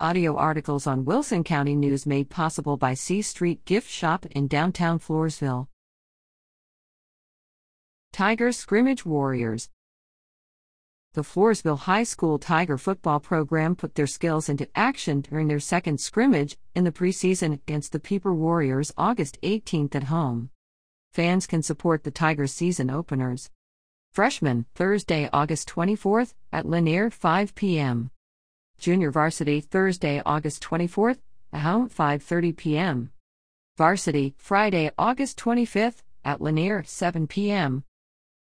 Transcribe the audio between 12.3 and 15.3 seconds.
Tiger football program put their skills into action